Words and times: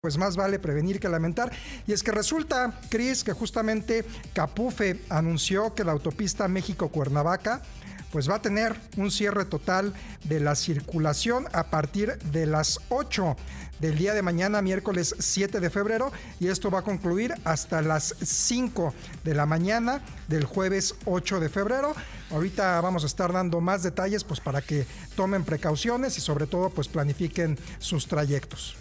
pues 0.00 0.16
más 0.16 0.34
vale 0.34 0.58
prevenir 0.58 0.98
que 0.98 1.10
lamentar. 1.10 1.52
Y 1.86 1.92
es 1.92 2.02
que 2.02 2.10
resulta, 2.10 2.80
Cris, 2.88 3.22
que 3.22 3.34
justamente 3.34 4.06
Capufe 4.32 5.02
anunció 5.10 5.74
que 5.74 5.84
la 5.84 5.92
autopista 5.92 6.48
México-Cuernavaca 6.48 7.60
pues 8.10 8.28
va 8.28 8.36
a 8.36 8.42
tener 8.42 8.74
un 8.96 9.10
cierre 9.10 9.44
total 9.44 9.92
de 10.24 10.40
la 10.40 10.54
circulación 10.54 11.46
a 11.52 11.64
partir 11.64 12.18
de 12.32 12.46
las 12.46 12.80
8 12.88 13.36
del 13.78 13.98
día 13.98 14.14
de 14.14 14.22
mañana, 14.22 14.62
miércoles 14.62 15.14
7 15.18 15.60
de 15.60 15.70
febrero, 15.70 16.10
y 16.40 16.48
esto 16.48 16.70
va 16.70 16.80
a 16.80 16.82
concluir 16.82 17.34
hasta 17.44 17.82
las 17.82 18.14
5 18.20 18.94
de 19.22 19.34
la 19.34 19.44
mañana 19.44 20.00
del 20.28 20.44
jueves 20.44 20.94
8 21.04 21.40
de 21.40 21.50
febrero. 21.50 21.94
Ahorita 22.30 22.80
vamos 22.80 23.04
a 23.04 23.06
estar 23.06 23.32
dando 23.32 23.60
más 23.60 23.82
detalles 23.82 24.24
pues 24.24 24.40
para 24.40 24.62
que 24.62 24.86
tomen 25.14 25.44
precauciones 25.44 26.16
y 26.16 26.20
sobre 26.22 26.46
todo 26.46 26.70
pues 26.70 26.88
planifiquen 26.88 27.58
sus 27.78 28.08
trayectos. 28.08 28.76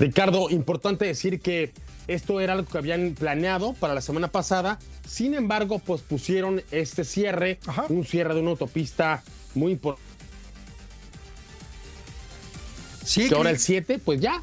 Ricardo, 0.00 0.48
importante 0.48 1.04
decir 1.04 1.40
que 1.40 1.72
esto 2.08 2.40
era 2.40 2.54
algo 2.54 2.66
que 2.66 2.78
habían 2.78 3.14
planeado 3.14 3.74
para 3.74 3.92
la 3.92 4.00
semana 4.00 4.28
pasada. 4.28 4.78
Sin 5.06 5.34
embargo, 5.34 5.78
pues 5.78 6.00
pusieron 6.00 6.62
este 6.70 7.04
cierre, 7.04 7.58
un 7.90 8.06
cierre 8.06 8.34
de 8.34 8.40
una 8.40 8.52
autopista 8.52 9.22
muy 9.54 9.72
importante. 9.72 10.08
Sí, 13.04 13.28
que 13.28 13.34
ahora 13.34 13.50
el 13.50 13.58
7, 13.58 13.98
pues 13.98 14.20
ya 14.20 14.40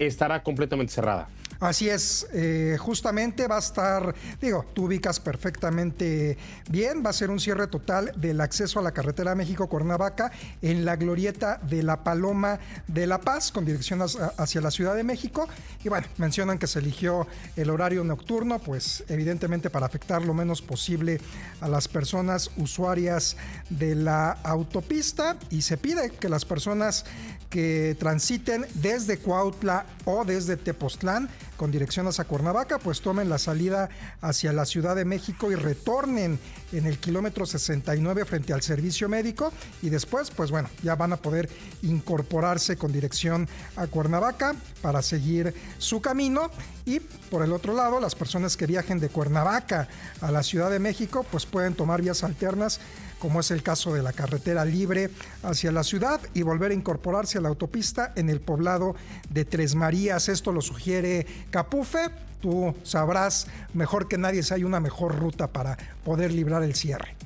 estará 0.00 0.42
completamente 0.42 0.92
cerrada. 0.92 1.28
Así 1.60 1.88
es, 1.88 2.28
eh, 2.32 2.76
justamente 2.78 3.48
va 3.48 3.56
a 3.56 3.58
estar, 3.58 4.14
digo, 4.40 4.64
tú 4.74 4.84
ubicas 4.84 5.18
perfectamente 5.18 6.38
bien, 6.70 7.02
va 7.04 7.10
a 7.10 7.12
ser 7.12 7.30
un 7.30 7.40
cierre 7.40 7.66
total 7.66 8.12
del 8.16 8.40
acceso 8.40 8.78
a 8.78 8.82
la 8.82 8.92
carretera 8.92 9.34
México-Cuernavaca 9.34 10.30
en 10.62 10.84
la 10.84 10.94
glorieta 10.94 11.58
de 11.68 11.82
la 11.82 12.04
Paloma 12.04 12.60
de 12.86 13.08
La 13.08 13.20
Paz 13.20 13.50
con 13.50 13.64
dirección 13.64 14.00
hacia 14.00 14.60
la 14.60 14.70
Ciudad 14.70 14.94
de 14.94 15.02
México. 15.02 15.48
Y 15.82 15.88
bueno, 15.88 16.06
mencionan 16.16 16.58
que 16.58 16.68
se 16.68 16.78
eligió 16.78 17.26
el 17.56 17.70
horario 17.70 18.04
nocturno, 18.04 18.60
pues 18.60 19.02
evidentemente 19.08 19.68
para 19.68 19.86
afectar 19.86 20.22
lo 20.22 20.34
menos 20.34 20.62
posible 20.62 21.20
a 21.60 21.66
las 21.66 21.88
personas 21.88 22.52
usuarias 22.56 23.36
de 23.68 23.96
la 23.96 24.30
autopista 24.44 25.36
y 25.50 25.62
se 25.62 25.76
pide 25.76 26.10
que 26.10 26.28
las 26.28 26.44
personas 26.44 27.04
que 27.50 27.96
transiten 27.98 28.66
desde 28.74 29.18
Cuautla 29.18 29.86
o 30.04 30.24
desde 30.24 30.56
Tepoztlán 30.56 31.28
con 31.58 31.72
dirección 31.72 32.06
hacia 32.06 32.24
Cuernavaca, 32.24 32.78
pues 32.78 33.02
tomen 33.02 33.28
la 33.28 33.36
salida 33.36 33.90
hacia 34.22 34.52
la 34.52 34.64
Ciudad 34.64 34.96
de 34.96 35.04
México 35.04 35.50
y 35.50 35.56
retornen 35.56 36.38
en 36.72 36.86
el 36.86 36.98
kilómetro 36.98 37.44
69 37.44 38.24
frente 38.24 38.52
al 38.52 38.62
servicio 38.62 39.08
médico 39.08 39.52
y 39.82 39.90
después, 39.90 40.30
pues 40.30 40.50
bueno, 40.50 40.70
ya 40.82 40.94
van 40.94 41.12
a 41.12 41.16
poder 41.16 41.50
incorporarse 41.82 42.76
con 42.76 42.92
dirección 42.92 43.48
a 43.76 43.88
Cuernavaca 43.88 44.54
para 44.80 45.02
seguir 45.02 45.52
su 45.78 46.00
camino 46.00 46.50
y 46.86 47.00
por 47.00 47.42
el 47.42 47.52
otro 47.52 47.74
lado, 47.74 48.00
las 48.00 48.14
personas 48.14 48.56
que 48.56 48.66
viajen 48.66 49.00
de 49.00 49.08
Cuernavaca 49.08 49.88
a 50.20 50.30
la 50.30 50.42
Ciudad 50.42 50.70
de 50.70 50.78
México, 50.78 51.26
pues 51.30 51.44
pueden 51.44 51.74
tomar 51.74 52.00
vías 52.00 52.22
alternas 52.22 52.80
como 53.18 53.40
es 53.40 53.50
el 53.50 53.62
caso 53.62 53.92
de 53.92 54.02
la 54.02 54.12
carretera 54.12 54.64
libre 54.64 55.10
hacia 55.42 55.72
la 55.72 55.82
ciudad 55.82 56.20
y 56.34 56.42
volver 56.42 56.70
a 56.70 56.74
incorporarse 56.74 57.38
a 57.38 57.40
la 57.40 57.48
autopista 57.48 58.12
en 58.16 58.30
el 58.30 58.40
poblado 58.40 58.94
de 59.30 59.44
Tres 59.44 59.74
Marías. 59.74 60.28
Esto 60.28 60.52
lo 60.52 60.60
sugiere 60.60 61.26
Capufe. 61.50 62.10
Tú 62.40 62.74
sabrás 62.84 63.48
mejor 63.74 64.06
que 64.06 64.16
nadie 64.16 64.42
si 64.42 64.54
hay 64.54 64.64
una 64.64 64.78
mejor 64.78 65.16
ruta 65.16 65.48
para 65.48 65.76
poder 66.04 66.32
librar 66.32 66.62
el 66.62 66.74
cierre. 66.74 67.16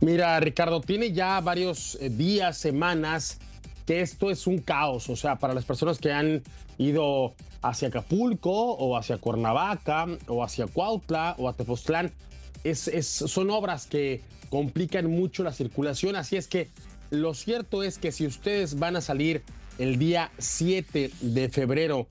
Mira, 0.00 0.38
Ricardo, 0.40 0.80
tiene 0.80 1.12
ya 1.12 1.40
varios 1.40 1.96
eh, 2.00 2.10
días, 2.10 2.58
semanas, 2.58 3.38
que 3.86 4.02
esto 4.02 4.30
es 4.30 4.46
un 4.46 4.58
caos. 4.58 5.08
O 5.08 5.16
sea, 5.16 5.36
para 5.36 5.54
las 5.54 5.64
personas 5.64 5.98
que 5.98 6.12
han 6.12 6.42
ido 6.78 7.34
hacia 7.62 7.88
Acapulco 7.88 8.52
o 8.52 8.96
hacia 8.96 9.18
Cuernavaca 9.18 10.06
o 10.28 10.44
hacia 10.44 10.66
Cuautla 10.66 11.34
o 11.38 11.48
a 11.48 11.54
Tepoztlán, 11.54 12.12
es, 12.62 13.06
son 13.06 13.50
obras 13.50 13.86
que 13.86 14.22
complican 14.50 15.10
mucho 15.10 15.42
la 15.42 15.52
circulación, 15.52 16.16
así 16.16 16.36
es 16.36 16.48
que 16.48 16.68
lo 17.10 17.34
cierto 17.34 17.82
es 17.82 17.98
que 17.98 18.12
si 18.12 18.26
ustedes 18.26 18.78
van 18.78 18.96
a 18.96 19.00
salir 19.00 19.42
el 19.78 19.98
día 19.98 20.30
7 20.38 21.10
de 21.20 21.48
febrero 21.48 22.08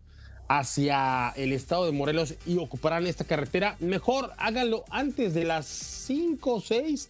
hacia 0.47 1.29
el 1.35 1.53
estado 1.53 1.85
de 1.85 1.91
Morelos 1.91 2.35
y 2.45 2.57
ocuparán 2.57 3.07
esta 3.07 3.23
carretera, 3.23 3.77
mejor 3.79 4.31
háganlo 4.37 4.85
antes 4.89 5.33
de 5.33 5.45
las 5.45 5.65
5 5.65 6.53
o 6.53 6.61
6, 6.61 7.09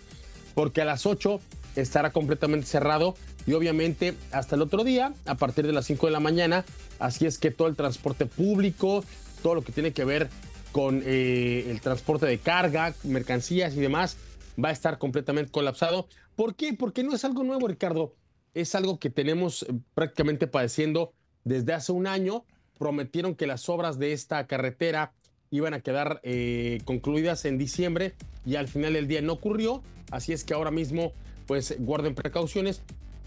porque 0.53 0.81
a 0.81 0.85
las 0.85 1.06
8 1.06 1.40
estará 1.75 2.12
completamente 2.12 2.66
cerrado 2.66 3.16
y 3.45 3.53
obviamente 3.53 4.16
hasta 4.31 4.56
el 4.56 4.62
otro 4.62 4.84
día, 4.84 5.13
a 5.25 5.35
partir 5.35 5.68
de 5.68 5.74
las 5.74 5.85
5 5.85 6.07
de 6.07 6.12
la 6.12 6.19
mañana, 6.19 6.66
así 7.00 7.25
es 7.25 7.38
que 7.38 7.51
todo 7.51 7.68
el 7.68 7.75
transporte 7.75 8.25
público, 8.25 9.03
todo 9.44 9.56
lo 9.56 9.62
que 9.62 9.72
tiene 9.72 9.91
que 9.91 10.06
ver 10.06 10.29
con 10.72 11.01
eh, 11.06 11.68
el 11.69 11.79
transporte 11.81 12.25
de 12.25 12.38
carga, 12.38 12.94
mercancías 13.03 13.75
y 13.75 13.79
demás, 13.79 14.18
va 14.62 14.69
a 14.69 14.72
estar 14.72 14.97
completamente 14.97 15.51
colapsado. 15.51 16.07
¿Por 16.35 16.56
qué? 16.56 16.74
Porque 16.74 17.03
no 17.03 17.13
es 17.13 17.24
algo 17.24 17.44
nuevo, 17.44 17.68
Ricardo. 17.68 18.16
Es 18.53 18.75
algo 18.75 19.00
que 19.00 19.09
tenemos 19.09 19.63
eh, 19.63 19.74
prácticamente 19.94 20.47
padeciendo 20.47 21.13
desde 21.44 21.74
hace 21.74 21.91
un 21.91 22.07
año. 22.07 22.45
Prometieron 22.78 23.36
que 23.36 23.47
las 23.47 23.69
obras 23.69 24.00
de 24.00 24.13
esta 24.13 24.47
carretera 24.47 25.13
iban 25.52 25.74
a 25.74 25.80
quedar 25.80 26.19
eh, 26.24 26.81
concluidas 26.86 27.46
en 27.46 27.58
diciembre 27.58 28.13
y 28.46 28.56
al 28.56 28.68
final 28.68 28.94
del 28.94 29.08
día 29.08 29.22
no 29.22 29.34
ocurrió. 29.34 29.81
Así 30.12 30.34
es 30.34 30.44
que 30.44 30.53
ahora 30.53 30.72
mismo, 30.72 31.13
pues 31.47 31.75
guarden 31.80 32.16
precauciones 32.16 32.81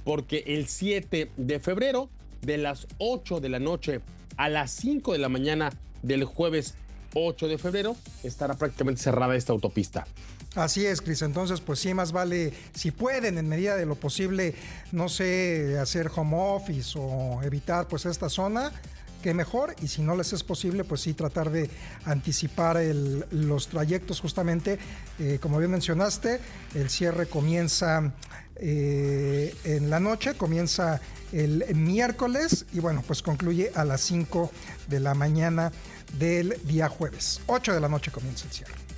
porque 0.05 0.45
el 0.47 0.67
7 0.67 1.31
de 1.37 1.61
febrero, 1.61 2.09
de 2.43 2.59
las 2.59 2.87
8 2.99 3.41
de 3.41 3.49
la 3.49 3.59
noche 3.59 4.01
a 4.37 4.49
las 4.49 4.71
5 4.71 5.13
de 5.13 5.19
la 5.19 5.29
mañana 5.29 5.71
del 6.03 6.25
jueves 6.25 6.75
8 7.15 7.49
de 7.49 7.59
febrero 7.59 7.97
estará 8.23 8.55
prácticamente 8.55 9.03
cerrada 9.03 9.35
esta 9.35 9.53
autopista. 9.53 10.07
Así 10.55 10.87
es, 10.87 11.03
Cris. 11.03 11.23
Entonces, 11.23 11.61
pues 11.61 11.79
sí, 11.79 11.95
más 11.95 12.13
vale, 12.13 12.53
si 12.75 12.91
pueden, 12.91 13.39
en 13.39 13.49
medida 13.49 13.77
de 13.77 13.87
lo 13.87 13.95
posible, 13.97 14.55
no 14.93 15.09
sé, 15.09 15.79
hacer 15.79 16.11
home 16.15 16.37
office 16.37 16.99
o 16.99 17.43
evitar 17.43 17.87
pues 17.87 18.07
esta 18.07 18.29
zona, 18.29 18.73
que 19.23 19.35
mejor. 19.35 19.75
Y 19.83 19.89
si 19.89 20.03
no 20.03 20.17
les 20.17 20.33
es 20.33 20.43
posible, 20.43 20.85
pues 20.85 21.03
sí, 21.03 21.15
tratar 21.15 21.51
de 21.51 21.71
anticipar 22.05 22.79
los 23.31 23.69
trayectos 23.69 24.21
justamente. 24.21 24.79
Eh, 25.19 25.39
como 25.41 25.59
bien 25.59 25.71
mencionaste, 25.71 26.41
el 26.75 26.91
cierre 26.91 27.27
comienza 27.27 28.13
eh, 28.57 29.55
en 29.65 29.91
la 29.91 30.01
noche, 30.01 30.35
comienza 30.35 31.01
el 31.33 31.65
miércoles 31.75 32.67
y 32.73 32.81
bueno, 32.81 33.05
pues 33.07 33.23
concluye 33.23 33.71
a 33.75 33.85
las 33.85 34.01
5 34.01 34.51
de 34.89 35.01
la 35.01 35.15
mañana 35.15 35.73
del 36.19 36.57
día 36.65 36.89
jueves. 36.89 37.41
8 37.47 37.75
de 37.75 37.81
la 37.81 37.89
noche 37.89 38.11
comienza 38.11 38.47
el 38.47 38.53
cierre. 38.53 38.98